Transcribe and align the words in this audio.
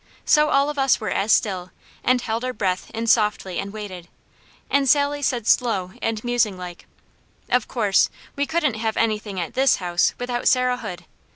So 0.25 0.49
all 0.49 0.67
of 0.71 0.79
us 0.79 0.99
were 0.99 1.11
as 1.11 1.31
still, 1.31 1.69
and 2.03 2.21
held 2.23 2.43
our 2.43 2.53
breath 2.53 2.89
in 2.91 3.05
softly 3.05 3.59
and 3.59 3.71
waited, 3.71 4.07
and 4.67 4.89
Sally 4.89 5.21
said 5.21 5.45
slow 5.45 5.91
and 6.01 6.23
musing 6.23 6.57
like, 6.57 6.87
"Of 7.49 7.67
course 7.67 8.09
we 8.35 8.47
couldn't 8.47 8.73
have 8.79 8.97
anything 8.97 9.39
at 9.39 9.53
THIS 9.53 9.75
house 9.75 10.15
without 10.17 10.47
Sarah 10.47 10.77
Hood. 10.77 11.05